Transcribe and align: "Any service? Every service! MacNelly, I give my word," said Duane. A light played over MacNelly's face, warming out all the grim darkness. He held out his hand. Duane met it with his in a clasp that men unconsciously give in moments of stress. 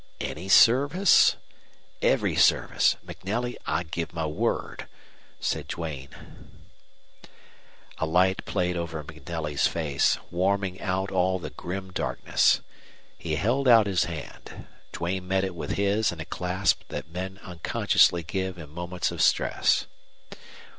"Any 0.19 0.49
service? 0.49 1.35
Every 2.01 2.35
service! 2.35 2.95
MacNelly, 3.05 3.55
I 3.67 3.83
give 3.83 4.13
my 4.13 4.25
word," 4.25 4.87
said 5.39 5.67
Duane. 5.67 6.09
A 7.99 8.07
light 8.07 8.43
played 8.45 8.75
over 8.75 9.03
MacNelly's 9.03 9.67
face, 9.67 10.17
warming 10.31 10.81
out 10.81 11.11
all 11.11 11.37
the 11.37 11.51
grim 11.51 11.91
darkness. 11.91 12.61
He 13.15 13.35
held 13.35 13.67
out 13.67 13.85
his 13.85 14.05
hand. 14.05 14.65
Duane 14.91 15.27
met 15.27 15.43
it 15.43 15.53
with 15.53 15.73
his 15.73 16.11
in 16.11 16.19
a 16.19 16.25
clasp 16.25 16.81
that 16.87 17.07
men 17.11 17.39
unconsciously 17.43 18.23
give 18.23 18.57
in 18.57 18.71
moments 18.71 19.11
of 19.11 19.21
stress. 19.21 19.85